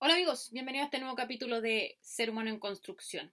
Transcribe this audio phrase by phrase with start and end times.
[0.00, 3.32] Hola amigos, bienvenidos a este nuevo capítulo de Ser humano en construcción.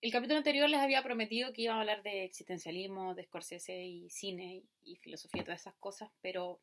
[0.00, 4.08] El capítulo anterior les había prometido que iba a hablar de existencialismo, de Scorsese y
[4.08, 6.60] cine y filosofía, todas esas cosas, pero...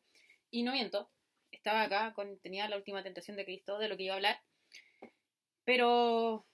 [0.50, 1.10] Y no miento,
[1.52, 4.40] estaba acá, tenía la última tentación de Cristo, de lo que iba a hablar,
[5.64, 6.46] pero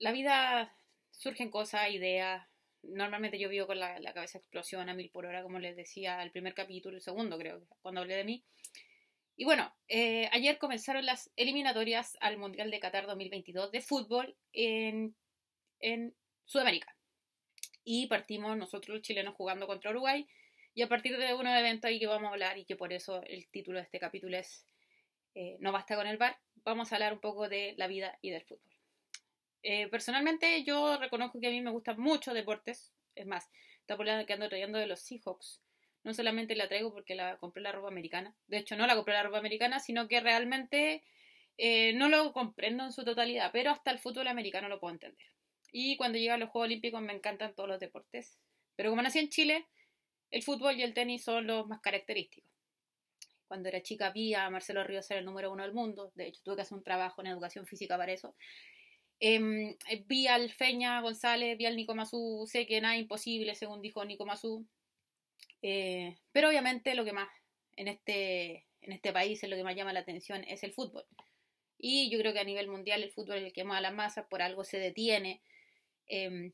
[0.00, 0.76] la vida
[1.12, 2.48] surgen cosas, ideas,
[2.82, 6.32] normalmente yo vivo con la, cabeza explosión a mil por hora, como les decía el
[6.32, 8.44] primer capítulo, el segundo creo, cuando hablé de mí,
[9.36, 15.14] y bueno, eh, ayer comenzaron las eliminatorias al Mundial de Qatar 2022 de fútbol en,
[16.44, 16.94] Sudamérica.
[17.82, 20.26] Y partimos nosotros los chilenos jugando contra Uruguay.
[20.74, 23.22] Y a partir de unos eventos ahí que vamos a hablar y que por eso
[23.24, 24.66] el título de este capítulo es
[25.34, 28.30] eh, No basta con el bar, vamos a hablar un poco de la vida y
[28.30, 28.70] del fútbol.
[29.62, 32.92] Eh, personalmente yo reconozco que a mí me gustan mucho deportes.
[33.14, 35.61] Es más, está por que ando trayendo de los Seahawks
[36.04, 39.14] no solamente la traigo porque la compré la ropa americana, de hecho no la compré
[39.14, 41.02] la ropa americana, sino que realmente
[41.58, 45.26] eh, no lo comprendo en su totalidad, pero hasta el fútbol americano lo puedo entender.
[45.70, 48.38] Y cuando llega a los Juegos Olímpicos me encantan todos los deportes,
[48.76, 49.66] pero como nací en Chile,
[50.30, 52.50] el fútbol y el tenis son los más característicos.
[53.46, 56.40] Cuando era chica vi a Marcelo Ríos ser el número uno del mundo, de hecho
[56.42, 58.34] tuve que hacer un trabajo en educación física para eso.
[59.20, 64.04] Em, vi al Feña González, vi al Nico Mazú, sé que nada imposible, según dijo
[64.04, 64.66] Nico Mazú,
[65.62, 67.28] eh, pero obviamente lo que más
[67.76, 71.04] en este, en este país, es lo que más llama la atención es el fútbol.
[71.78, 73.94] Y yo creo que a nivel mundial el fútbol es el que mueve a las
[73.94, 75.42] masas, por algo se detiene
[76.06, 76.52] em,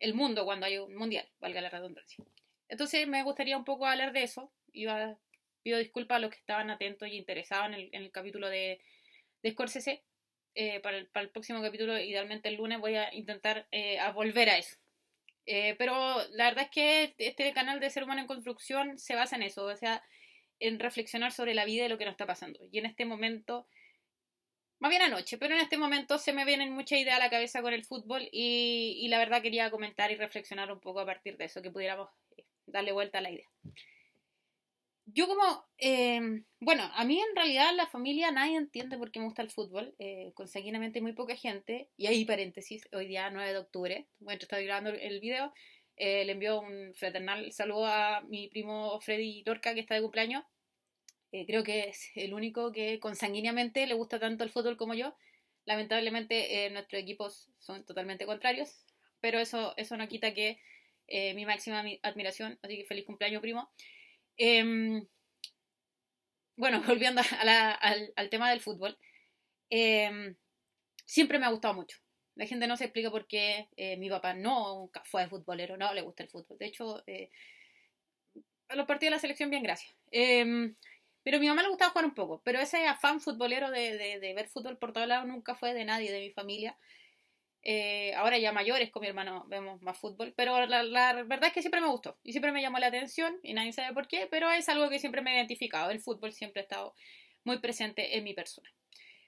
[0.00, 2.24] el mundo cuando hay un mundial, valga la redundancia.
[2.68, 4.50] Entonces me gustaría un poco hablar de eso.
[4.72, 5.18] Iba,
[5.62, 8.80] pido disculpas a los que estaban atentos y interesados en el, en el capítulo de,
[9.42, 10.02] de Scorsese.
[10.54, 14.12] Eh, para, el, para, el, próximo capítulo, idealmente el lunes, voy a intentar eh, a
[14.12, 14.76] volver a eso.
[15.46, 15.94] Eh, pero
[16.30, 19.64] la verdad es que este canal de Ser Humano en Construcción se basa en eso,
[19.64, 20.02] o sea,
[20.60, 22.60] en reflexionar sobre la vida y lo que nos está pasando.
[22.70, 23.66] Y en este momento,
[24.78, 27.62] más bien anoche, pero en este momento se me vienen muchas ideas a la cabeza
[27.62, 31.46] con el fútbol y, la verdad quería comentar y reflexionar un poco a partir de
[31.46, 33.48] eso, que pudiéramos eh, darle vuelta a la idea
[35.06, 36.20] yo como, eh,
[36.60, 39.94] bueno, a mí en realidad la familia nadie entiende por qué me gusta el fútbol,
[39.98, 44.64] eh, conseguidamente muy poca gente, y ahí paréntesis, hoy día 9 de octubre, bueno, estoy
[44.64, 45.52] grabando el video,
[45.96, 50.44] eh, le envío un fraternal saludo a mi primo Freddy Lorca que está de cumpleaños,
[51.32, 55.16] eh, creo que es el único que consanguíneamente le gusta tanto el fútbol como yo,
[55.64, 58.84] lamentablemente nuestros equipos son totalmente contrarios,
[59.20, 60.58] pero eso, eso no quita que
[61.34, 63.70] mi máxima admiración, así que feliz cumpleaños primo.
[64.36, 65.02] Eh,
[66.56, 68.96] bueno, volviendo a la, al, tema del fútbol,
[69.70, 70.34] eh,
[71.06, 71.98] siempre me ha gustado mucho.
[72.34, 76.02] La gente no se explica por qué eh, mi papá no fue futbolero, no le
[76.02, 76.56] gusta el fútbol.
[76.58, 77.30] De hecho, eh,
[78.68, 79.94] a los partidos de la selección, bien, gracias.
[80.10, 80.74] Em,
[81.22, 82.40] pero a mi mamá le gustaba jugar un poco.
[82.44, 85.84] Pero ese afán futbolero de, de, de ver fútbol por todos lados nunca fue de
[85.84, 86.76] nadie de mi familia.
[87.64, 91.52] Eh, ahora ya mayores con mi hermano vemos más fútbol, pero la, la, verdad es
[91.52, 94.26] que siempre me gustó y siempre me llamó la atención y nadie sabe por qué,
[94.28, 95.90] pero es algo que siempre me ha identificado.
[95.90, 96.94] El fútbol siempre ha estado
[97.44, 98.68] muy presente en mi persona.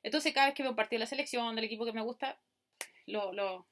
[0.02, 2.38] Entonces cada vez que veo un partido de la selección, del equipo que me gusta,
[3.06, 3.66] lo, lo,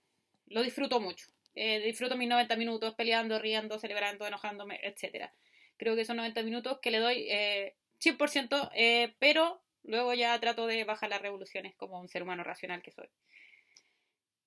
[0.47, 1.27] lo disfruto mucho.
[1.55, 5.31] Eh, disfruto mis 90 minutos peleando, riendo, celebrando, enojándome, etc.
[5.77, 10.67] Creo que son 90 minutos que le doy eh, 100%, eh, pero luego ya trato
[10.67, 13.09] de bajar las revoluciones como un ser humano racional que soy.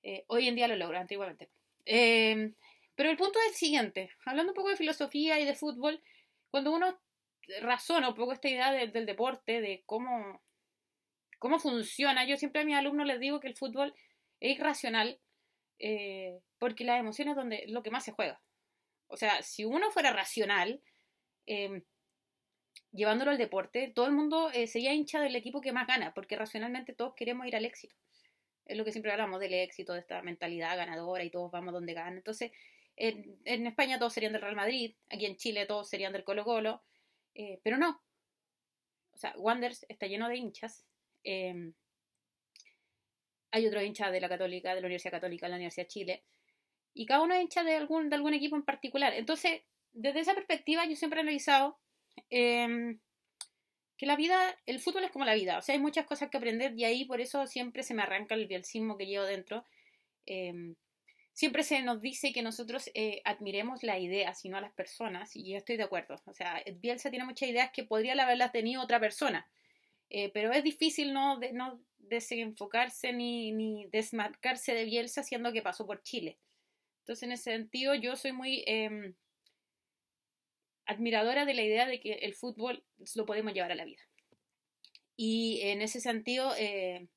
[0.08, 1.50] Eh, hoy en día lo logro, antiguamente.
[1.84, 2.54] Eh,
[2.96, 6.00] pero el punto es el siguiente, hablando un poco de filosofía y de fútbol,
[6.52, 7.00] cuando uno
[7.62, 10.44] razona un poco esta idea de, del deporte, de cómo,
[11.40, 13.96] cómo funciona, yo siempre a mis alumnos les digo que el fútbol
[14.40, 15.20] es irracional
[15.80, 18.40] eh, porque las emociones es donde lo que más se juega.
[19.08, 20.82] O sea, si uno fuera racional,
[21.48, 21.82] eh,
[22.92, 26.36] llevándolo al deporte, todo el mundo eh, sería hincha del equipo que más gana, porque
[26.36, 27.96] racionalmente todos queremos ir al éxito
[28.66, 31.94] es lo que siempre hablamos del éxito, de esta mentalidad ganadora y todos vamos donde
[31.94, 32.18] ganan.
[32.18, 32.52] Entonces,
[32.96, 36.84] en, España todos serían del Real Madrid, aquí en Chile todos serían del Colo Colo,
[37.34, 38.02] eh, pero no.
[39.14, 40.86] O sea, Wanders está lleno de hinchas.
[41.24, 41.72] Eh,
[43.51, 46.24] hay otro hincha de la Católica, de la Universidad Católica, de la Universidad de Chile,
[46.94, 49.13] y cada uno es hincha de algún, de algún equipo en particular.
[49.13, 49.62] Entonces,
[49.94, 51.80] desde esa perspectiva, yo siempre he analizado
[52.30, 52.98] eh,
[53.97, 56.38] que la vida, el fútbol es como la vida, o sea, hay muchas cosas que
[56.38, 59.65] aprender y ahí por eso siempre se me arranca el bielcismo que llevo dentro.
[60.25, 60.75] Eh,
[61.36, 65.51] siempre se nos dice que nosotros eh, admiremos la idea, sino a las personas, y
[65.51, 66.15] yo estoy de acuerdo.
[66.25, 69.47] O sea, Bielsa tiene muchas ideas que podría haberlas tenido otra persona,
[70.09, 75.86] eh, pero es difícil no, no desenfocarse ni, ni desmarcarse de Bielsa siendo que pasó
[75.86, 76.38] por Chile.
[77.00, 79.13] Entonces, en ese sentido, yo soy muy eh,
[80.86, 82.84] admiradora de la idea de que el fútbol
[83.16, 84.02] lo podemos llevar a la vida.
[85.16, 87.08] Y en ese sentido, eh,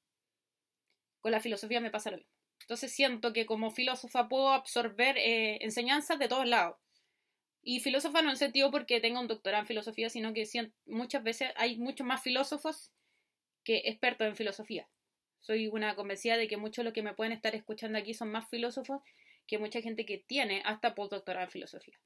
[1.20, 2.32] con la filosofía me pasa lo mismo.
[2.60, 6.76] Entonces siento que como filósofa puedo absorber eh, enseñanzas de todos lados.
[7.62, 10.46] Y filósofa no en el sentido porque tenga un doctorado en filosofía, sino que
[10.86, 12.92] muchas veces hay muchos más filósofos
[13.64, 14.88] que expertos en filosofía.
[15.40, 18.30] Soy una convencida de que muchos de los que me pueden estar escuchando aquí son
[18.30, 19.02] más filósofos
[19.46, 21.98] que mucha gente que tiene hasta postdoctorado en filosofía.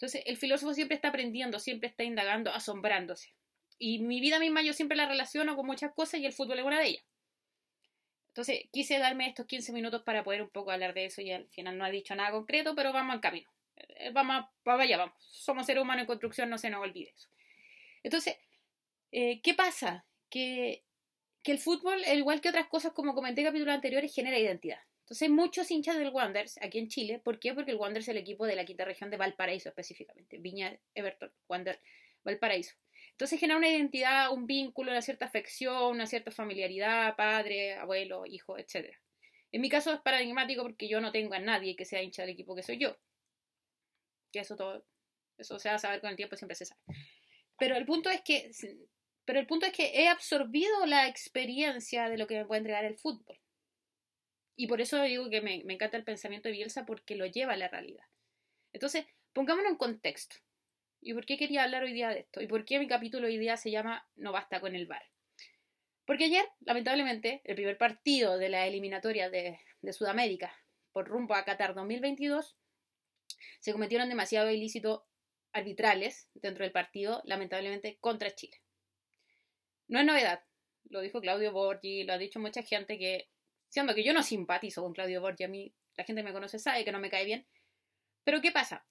[0.00, 3.34] Entonces, el filósofo siempre está aprendiendo, siempre está indagando, asombrándose.
[3.78, 6.64] Y mi vida misma yo siempre la relaciono con muchas cosas y el fútbol es
[6.64, 7.04] una de ellas.
[8.28, 11.46] Entonces, quise darme estos 15 minutos para poder un poco hablar de eso y al
[11.50, 13.50] final no ha dicho nada concreto, pero vamos al camino.
[13.76, 15.16] Eh, vamos, para allá vamos.
[15.18, 17.28] Somos seres humanos en construcción, no se nos olvide eso.
[18.02, 18.38] Entonces,
[19.12, 20.06] eh, ¿qué pasa?
[20.30, 20.82] Que,
[21.42, 24.80] que el fútbol, al igual que otras cosas, como comenté en capítulos anteriores, genera identidad.
[25.10, 27.18] Entonces, muchos hinchas del Wanderers aquí en Chile.
[27.18, 27.52] ¿Por qué?
[27.52, 30.38] Porque el Wanderers es el equipo de la quinta región de Valparaíso específicamente.
[30.38, 31.80] Viña, Everton, Wander,
[32.22, 32.76] Valparaíso.
[33.10, 38.56] Entonces genera una identidad, un vínculo, una cierta afección, una cierta familiaridad, padre, abuelo, hijo,
[38.56, 38.96] etc.
[39.50, 42.30] En mi caso es paradigmático porque yo no tengo a nadie que sea hincha del
[42.30, 42.96] equipo que soy yo.
[44.32, 44.86] Que eso todo,
[45.38, 46.80] eso se va a saber con el tiempo, siempre se sabe.
[47.58, 48.52] Pero el punto es que,
[49.24, 52.84] pero el punto es que he absorbido la experiencia de lo que me puede entregar
[52.84, 53.39] el fútbol.
[54.60, 57.56] Y por eso digo que me, encanta el pensamiento de Bielsa porque lo lleva a
[57.56, 58.04] la realidad.
[58.74, 60.36] Entonces, pongámonos en contexto.
[61.00, 62.42] ¿Y por qué quería hablar hoy día de esto?
[62.42, 65.02] ¿Y por qué mi capítulo hoy día se llama No basta con el bar?
[66.04, 70.54] Porque ayer, lamentablemente, el primer partido de la eliminatoria de, de Sudamérica
[70.92, 72.58] por rumbo a Qatar 2022,
[73.60, 75.04] se cometieron demasiado ilícitos
[75.54, 78.60] arbitrales dentro del partido, lamentablemente, contra Chile.
[79.88, 80.44] No es novedad,
[80.90, 83.30] lo dijo Claudio Borgi, lo ha dicho mucha gente que
[83.70, 86.84] Siendo que yo no simpatizo con Claudio Borgia, a mí la gente me conoce sabe
[86.84, 87.46] que no me cae bien.
[88.24, 88.84] Pero ¿qué pasa?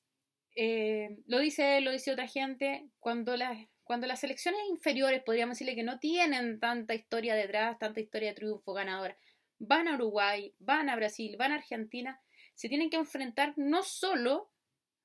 [0.55, 5.55] Eh, lo dice él, lo dice otra gente, cuando las, cuando las selecciones inferiores, podríamos
[5.55, 9.17] decirle que no tienen tanta historia detrás, tanta historia de triunfo ganadora,
[9.59, 12.21] van a Uruguay, van a Brasil, van a Argentina,
[12.55, 14.49] se tienen que enfrentar no solo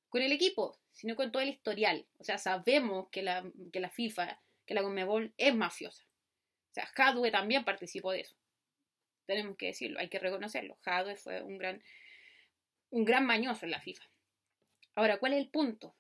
[0.09, 2.07] con el equipo, sino con todo el historial.
[2.19, 6.05] O sea, sabemos que la, que la FIFA, que la Conmebol es mafiosa.
[6.71, 8.37] O sea, Jadwe también participó de eso
[9.27, 10.79] tenemos que decirlo, hay que reconocerlo.
[10.83, 11.83] Jadwe fue un gran,
[12.91, 14.05] un gran mañoso en la FIFA.
[14.95, 15.95] Ahora, ¿cuál es el punto?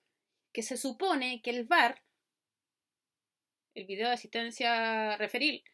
[0.52, 2.02] Que se supone que el VAR,
[3.74, 5.64] el video de asistencia referil,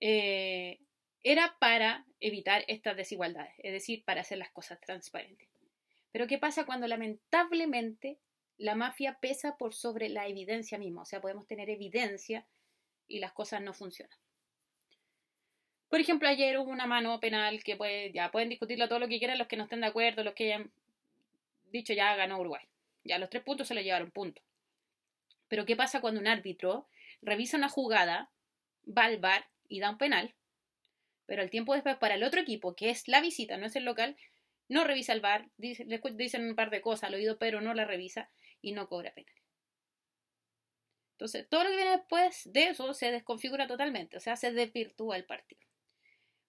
[0.00, 0.80] eh,
[1.22, 5.48] era para evitar estas desigualdades, es decir, para hacer las cosas transparentes.
[6.12, 8.18] Pero ¿qué pasa cuando lamentablemente
[8.56, 11.02] la mafia pesa por sobre la evidencia misma?
[11.02, 12.46] O sea, podemos tener evidencia
[13.08, 14.16] y las cosas no funcionan.
[15.94, 19.20] Por ejemplo, ayer hubo una mano penal que puede, ya pueden discutirlo todo lo que
[19.20, 20.72] quieran los que no estén de acuerdo, los que hayan
[21.70, 22.66] dicho ya ganó Uruguay.
[23.04, 24.42] Ya los tres puntos se lo llevaron, punto.
[25.46, 26.88] Pero ¿qué pasa cuando un árbitro
[27.22, 28.28] revisa una jugada,
[28.84, 30.34] va al bar y da un penal?
[31.26, 33.84] Pero al tiempo después para el otro equipo, que es la visita, no es el
[33.84, 34.16] local,
[34.68, 37.84] no revisa el bar, dice, dicen un par de cosas al oído, pero no la
[37.84, 38.28] revisa
[38.60, 39.36] y no cobra penal.
[41.12, 45.16] Entonces, todo lo que viene después de eso se desconfigura totalmente, o sea, se desvirtúa
[45.16, 45.64] el partido.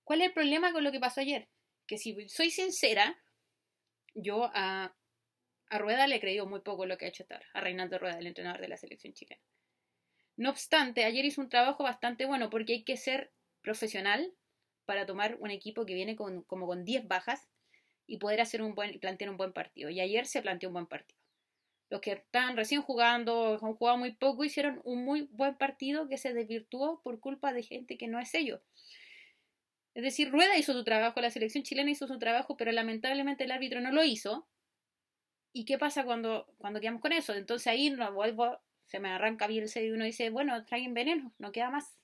[0.06, 1.50] ¿Cuál es el problema con lo que pasó ayer?
[1.88, 3.20] Que si soy sincera,
[4.14, 4.96] yo a,
[5.72, 8.28] Rueda le he creído muy poco lo que ha hecho estar, a Reinaldo Rueda, el
[8.28, 9.42] entrenador de la selección chilena.
[10.38, 14.32] No obstante, ayer hizo un trabajo bastante bueno porque hay que ser profesional
[14.86, 17.50] para tomar un equipo que viene como con 10 bajas
[18.06, 19.90] y poder hacer un buen, plantear un buen partido.
[19.90, 21.20] Y ayer se planteó un buen partido.
[21.90, 26.18] Los que están recién jugando, han jugado muy poco, hicieron un muy buen partido que
[26.18, 28.62] se desvirtuó por culpa de gente que no es ellos.
[29.96, 33.52] Es decir, Rueda hizo su trabajo, la selección chilena hizo su trabajo, pero lamentablemente el
[33.52, 34.46] árbitro no lo hizo.
[35.54, 37.34] ¿Y qué pasa cuando, cuando quedamos con eso?
[37.34, 41.54] Entonces ahí no vuelvo, se me arranca bien y uno dice, bueno, traigan veneno, no
[41.54, 41.98] queda más.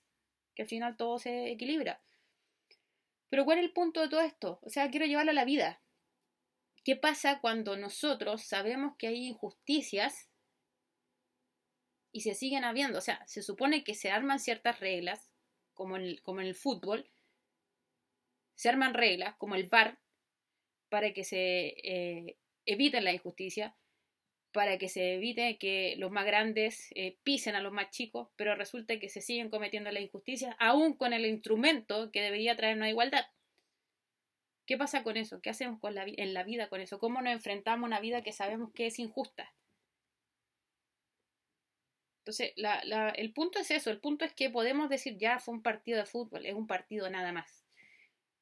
[0.56, 2.02] Que al final todo se equilibra.
[3.30, 4.60] Pero ¿cuál es el punto de todo esto?
[4.62, 5.82] O sea, quiero llevarlo a la vida.
[6.86, 10.30] ¿Qué pasa cuando nosotros sabemos que hay injusticias
[12.14, 13.00] y se siguen habiendo?
[13.00, 15.30] O sea, se supone que se arman ciertas reglas,
[15.74, 17.10] como en como en el fútbol,
[18.62, 19.98] se arman reglas como el VAR
[20.88, 22.38] para que se eh,
[22.68, 23.76] evite la injusticia,
[24.52, 28.54] para que se evite que los más grandes eh, pisen a los más chicos, pero
[28.54, 32.88] resulta que se siguen cometiendo la injusticia aún con el instrumento que debería traer una
[32.88, 33.26] igualdad.
[34.68, 35.42] ¿Qué pasa con eso?
[35.42, 37.00] ¿Qué hacemos con la, en la vida con eso?
[37.00, 39.56] ¿Cómo nos enfrentamos a una vida que sabemos que es injusta?
[42.20, 42.54] Entonces,
[43.16, 46.06] el punto es eso, el punto es que podemos decir ya fue un partido de
[46.06, 47.61] fútbol, es un partido nada más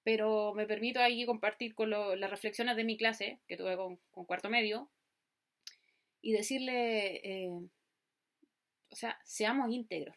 [0.10, 4.50] pero me permito ahí compartir con las reflexiones de mi clase, que tuve con, cuarto
[4.50, 4.90] medio,
[6.20, 7.52] y decirle, eh,
[8.90, 10.16] o sea, seamos íntegros.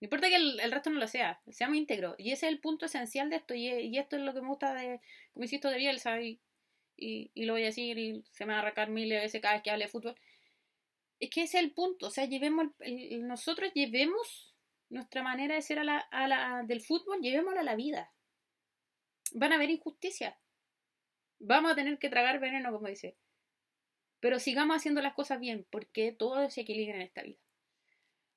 [0.00, 2.14] No importa que el, resto no lo sea, seamos íntegros.
[2.16, 3.56] Y ese es el punto esencial de esto.
[3.56, 5.00] Y, esto es lo que me gusta de,
[5.32, 6.20] como insisto, de Bielsa.
[6.20, 6.38] Y,
[7.34, 9.64] lo voy a decir y se me va a arrancar miles de veces cada vez
[9.64, 10.14] que hable de fútbol.
[11.18, 12.06] Es que ese es el punto.
[12.06, 12.68] O sea, llevemos
[13.18, 14.54] nosotros llevemos
[14.90, 18.12] nuestra manera de ser a la, del fútbol, llevémosla a la vida.
[19.34, 20.34] Van a haber injusticias.
[21.38, 23.16] Vamos a tener que tragar veneno, como dice.
[24.20, 27.38] Pero sigamos haciendo las cosas bien, porque todo se equilibra en esta vida.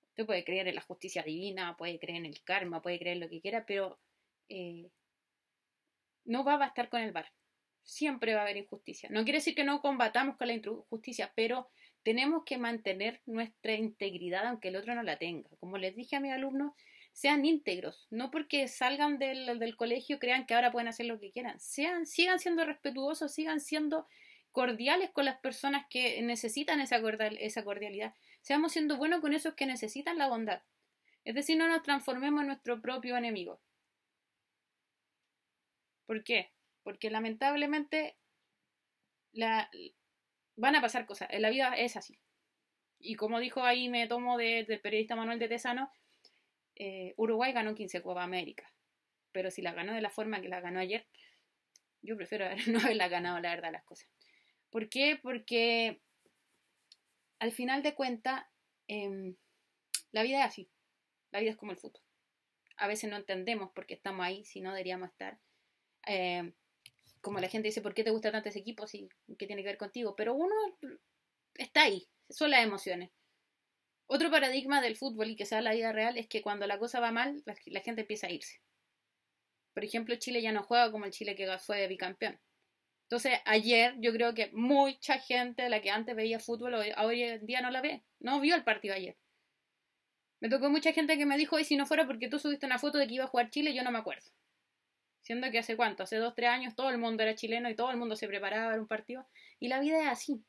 [0.09, 3.29] Usted puede creer en la justicia divina, puede creer en el karma, puede creer lo
[3.29, 3.99] que quiera, pero
[4.49, 4.89] eh,
[6.25, 7.31] no va a bastar con el bar.
[7.83, 9.07] Siempre va a haber injusticia.
[9.09, 11.69] No quiere decir que no combatamos con la injusticia, pero
[12.03, 15.49] tenemos que mantener nuestra integridad aunque el otro no la tenga.
[15.59, 16.73] Como les dije a mis alumnos,
[17.17, 21.31] sean íntegros, no porque salgan del, del colegio crean que ahora pueden hacer lo que
[21.31, 21.59] quieran.
[21.59, 24.07] Sean, sigan siendo respetuosos, sigan siendo
[24.51, 26.97] cordiales con las personas que necesitan esa,
[27.39, 28.13] esa cordialidad.
[28.41, 30.61] Seamos siendo buenos con esos que necesitan la bondad.
[31.25, 33.59] Es decir, no nos transformemos en nuestro propio enemigo.
[36.05, 36.51] ¿Por qué?
[36.83, 38.15] Porque lamentablemente
[39.33, 39.71] la,
[40.55, 41.29] van a pasar cosas.
[41.39, 42.19] La vida es así.
[42.99, 45.91] Y como dijo ahí, me tomo del periodista Manuel de Tesano,
[46.79, 48.71] eh, Uruguay ganó 15 Copa América.
[49.31, 51.05] Pero si la ganó de la forma que la ganó ayer,
[52.01, 54.09] yo prefiero no haberla ganado, la verdad, las cosas.
[54.69, 55.19] ¿Por qué?
[55.21, 56.01] Porque
[57.39, 58.45] al final de cuentas,
[58.87, 59.35] em,
[60.11, 60.69] la vida es así.
[61.31, 62.01] La vida es como el fútbol.
[62.77, 65.39] A veces no entendemos por qué estamos ahí, si no deberíamos estar.
[66.05, 66.53] Em,
[67.21, 68.85] como la gente dice, ¿por qué te gusta tanto ese equipo?
[69.37, 70.15] ¿Qué tiene que ver contigo?
[70.15, 70.55] Pero uno
[71.55, 73.11] está ahí, son las emociones.
[74.07, 77.01] Otro paradigma del fútbol y que sea la vida real es que cuando la cosa
[77.01, 78.61] va mal, la, gente empieza a irse.
[79.73, 82.39] Por ejemplo, Chile ya no juega como el Chile que fue bicampeón.
[83.03, 87.61] Entonces, ayer yo creo que mucha gente, la que antes veía fútbol, hoy, en día
[87.61, 88.03] no la ve.
[88.19, 89.17] No vio el partido ayer.
[90.39, 92.79] Me tocó mucha gente que me dijo, y si no fuera porque tú subiste una
[92.79, 94.31] foto de que iba a jugar Chile, yo no me acuerdo.
[95.21, 97.91] Siendo que hace cuánto, hace dos, tres años todo el mundo era chileno y todo
[97.91, 99.27] el mundo se preparaba para un partido.
[99.59, 100.45] Y la vida es así.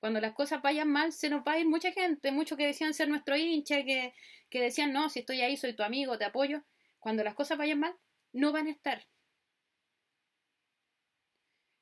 [0.00, 2.94] Cuando las cosas vayan mal, se nos va a ir mucha gente, muchos que decían
[2.94, 4.14] ser nuestro hincha, que,
[4.50, 6.62] que decían, no, si estoy ahí, soy tu amigo, te apoyo.
[6.98, 7.94] Cuando las cosas vayan mal,
[8.32, 9.06] no van a estar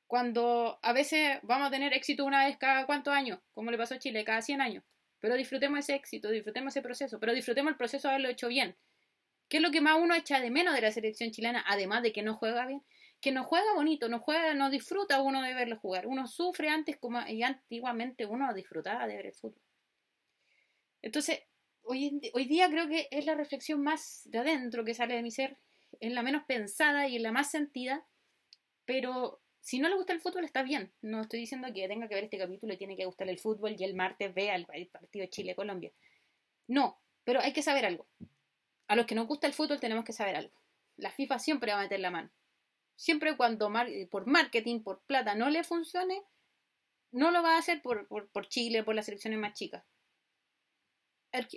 [0.07, 3.95] cuando a veces vamos a tener éxito una vez cada cuántos años, como le pasó
[3.95, 4.83] a Chile, cada 100 años.
[5.19, 8.75] Pero disfrutemos ese éxito, disfrutemos ese proceso, pero disfrutemos el proceso de haberlo hecho bien.
[9.49, 12.13] ¿Qué es lo que más uno echa de menos de la selección chilena, además de
[12.13, 12.83] que no juega bien?
[13.25, 16.05] Que no juega bonito, no juega, no disfruta uno de verlo jugar.
[16.05, 19.63] Uno sufre antes como y antiguamente uno disfrutaba de ver el fútbol.
[21.01, 21.39] Entonces,
[21.81, 25.31] hoy, hoy día creo que es la reflexión más de adentro que sale de mi
[25.31, 25.57] ser,
[25.99, 28.05] es la menos pensada y la más sentida,
[28.85, 30.93] pero si no le gusta el fútbol, está bien.
[31.01, 33.75] No estoy diciendo que tenga que ver este capítulo y tiene que gustarle el fútbol
[33.75, 35.91] y el martes vea el, partido Chile-Colombia.
[36.67, 38.05] No, pero hay que saber algo.
[38.87, 40.53] A los que nos gusta el fútbol tenemos que saber algo.
[40.97, 42.29] La FIFA siempre va a meter la mano.
[42.95, 43.71] Siempre cuando
[44.09, 46.23] por marketing, por plata, no le funcione,
[47.11, 49.83] no lo va a hacer por, por, Chile, por las selecciones más chicas.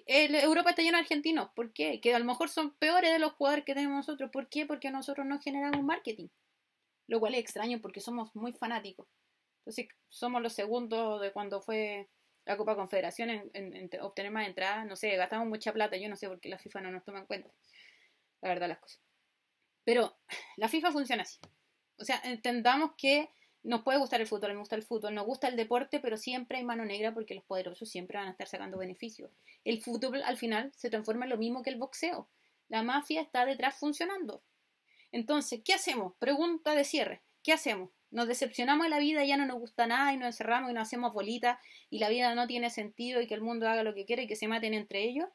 [0.06, 1.50] Europa está llena de argentinos.
[1.54, 2.00] ¿Por qué?
[2.00, 4.30] Que a lo mejor son peores de los jugadores que tenemos nosotros.
[4.32, 4.66] ¿Por qué?
[4.66, 6.28] Porque nosotros no generamos marketing
[7.08, 9.08] lo cual es extraño porque somos muy fanáticos.
[9.60, 12.08] Entonces, somos los segundos de cuando fue
[12.44, 14.86] la Copa Confederación en, obtener más entradas.
[14.86, 17.20] No sé, gastamos mucha plata, yo no sé por qué la FIFA no nos toma
[17.20, 17.50] en cuenta.
[18.42, 19.00] La verdad, las cosas.
[19.84, 20.16] Pero
[20.58, 21.38] la FIFA funciona así.
[21.98, 23.30] O sea, entendamos que
[23.62, 26.58] nos puede gustar el fútbol, me gusta el fútbol, nos gusta el deporte, pero siempre
[26.58, 29.30] hay mano negra porque los poderosos siempre van a estar sacando beneficios.
[29.64, 32.28] El fútbol al final se transforma en lo mismo que el boxeo.
[32.68, 34.42] La mafia está detrás funcionando.
[35.12, 36.14] Entonces, ¿qué hacemos?
[36.18, 37.22] Pregunta de cierre.
[37.42, 37.90] ¿Qué hacemos?
[38.10, 40.88] Nos decepcionamos de la vida, ya no nos gusta nada y nos encerramos y nos
[40.88, 44.06] hacemos bolitas y la vida no tiene sentido y que el mundo haga lo que
[44.06, 45.28] quiera y que se maten entre ellos.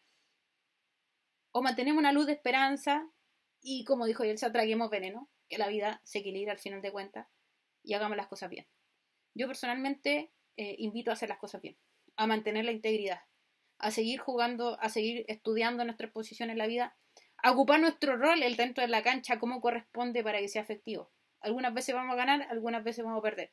[1.51, 3.07] O mantenemos una luz de esperanza
[3.63, 7.27] y, como dijo Elsa, traguemos veneno, que la vida se equilibra al final de cuentas
[7.81, 8.67] y hagamos las cosas bien.
[9.33, 11.77] Yo personalmente eh, invito a hacer las cosas bien,
[12.15, 13.21] a mantener la integridad,
[13.79, 16.95] a seguir jugando, a seguir estudiando nuestra posición en la vida
[17.51, 21.11] ocupar nuestro rol el dentro de la cancha como corresponde para que sea efectivo.
[21.41, 23.51] Algunas veces vamos a ganar, algunas veces vamos a perder.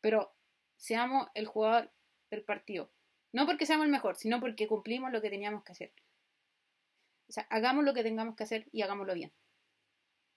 [0.00, 0.34] Pero
[0.76, 1.92] seamos el jugador
[2.30, 2.90] del partido.
[3.32, 5.92] No porque seamos el mejor, sino porque cumplimos lo que teníamos que hacer.
[7.28, 9.32] O sea, hagamos lo que tengamos que hacer y hagámoslo bien.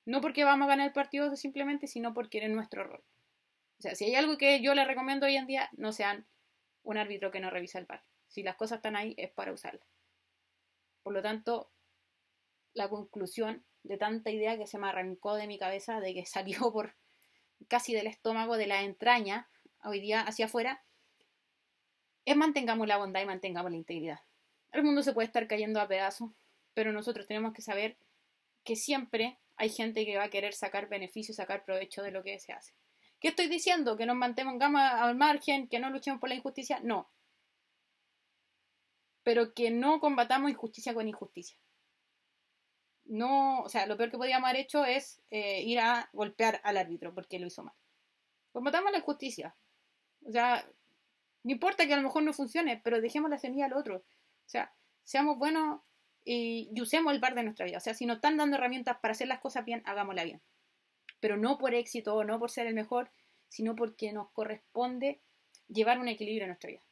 [0.05, 3.03] No porque vamos a ganar el partido simplemente, sino porque es nuestro rol.
[3.79, 6.25] O sea, si hay algo que yo le recomiendo hoy en día, no sean
[6.83, 8.03] un árbitro que no revisa el par.
[8.27, 9.87] Si las cosas están ahí, es para usarlas.
[11.03, 11.71] Por lo tanto,
[12.73, 16.71] la conclusión de tanta idea que se me arrancó de mi cabeza, de que salió
[16.71, 16.95] por
[17.67, 19.49] casi del estómago, de la entraña,
[19.83, 20.83] hoy día hacia afuera,
[22.25, 24.19] es mantengamos la bondad y mantengamos la integridad.
[24.71, 26.31] El mundo se puede estar cayendo a pedazos,
[26.77, 27.97] pero nosotros tenemos que saber
[28.63, 32.39] que siempre hay gente que va a querer sacar beneficio, sacar provecho de lo que
[32.39, 32.75] se hace.
[33.19, 33.97] ¿Qué estoy diciendo?
[33.97, 35.67] ¿Que nos mantengamos al margen?
[35.69, 36.79] ¿Que no luchemos por la injusticia?
[36.83, 37.09] No.
[39.23, 41.57] Pero que no combatamos injusticia con injusticia.
[43.05, 46.77] No, o sea, lo peor que podríamos haber hecho es eh, ir a golpear al
[46.77, 47.73] árbitro porque lo hizo mal.
[48.51, 49.55] Combatamos la injusticia.
[50.27, 50.63] O sea,
[51.41, 53.95] no importa que a lo mejor no funcione, pero dejemos la semilla al otro.
[53.95, 55.81] O sea, seamos buenos
[56.27, 57.77] y, usemos el bar de nuestra vida.
[57.77, 60.41] O sea, si nos están dando herramientas para hacer las cosas bien, hagámosla bien.
[61.21, 63.11] Pero no por éxito o no por ser el mejor,
[63.47, 65.21] sino porque nos corresponde
[65.69, 66.83] llevar un equilibrio en nuestra vida.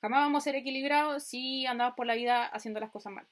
[0.00, 3.26] Jamás vamos a ser equilibrados si andamos por la vida haciendo las cosas mal.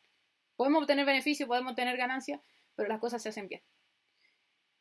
[0.57, 2.41] Podemos obtener beneficios, podemos tener ganancias,
[2.75, 3.63] pero las cosas se hacen bien.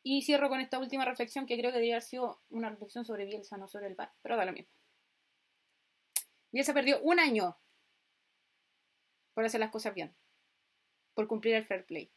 [0.02, 3.24] Y cierro con esta última reflexión que creo que debería haber sido una reflexión sobre
[3.24, 4.72] Bielsa, no sobre el bar, pero da lo mismo.
[6.50, 7.56] Bielsa perdió un año
[9.34, 10.14] por hacer las cosas bien,
[11.14, 12.10] por cumplir el fair play.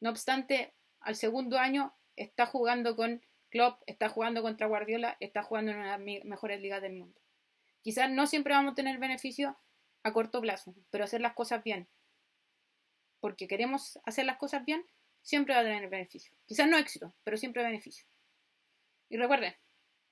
[0.00, 5.70] No obstante, al segundo año está jugando con Klopp, está jugando contra Guardiola, está jugando
[5.70, 7.20] en una de las mejores ligas del mundo.
[7.82, 9.56] Quizás no siempre vamos a tener beneficio
[10.02, 11.88] a corto plazo, pero hacer las cosas bien,
[13.20, 14.84] porque queremos hacer las cosas bien,
[15.22, 16.32] siempre va a tener beneficio.
[16.46, 18.06] Quizás no éxito, pero siempre beneficio.
[19.08, 19.54] Y recuerden,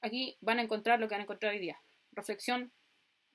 [0.01, 1.81] aquí van a encontrar lo que han encontrado hoy día.
[2.13, 2.73] Reflexión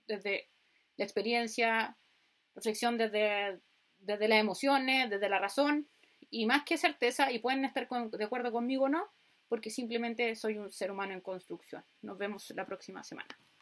[0.08, 0.50] desde
[0.98, 1.98] la experiencia,
[2.56, 3.60] reflexión desde,
[4.00, 5.88] desde las emociones, desde la razón,
[6.30, 9.06] y más que certeza, y pueden estar de acuerdo conmigo o no,
[9.48, 11.84] porque simplemente soy un ser humano en construcción.
[12.02, 13.38] Nos vemos la próxima semana.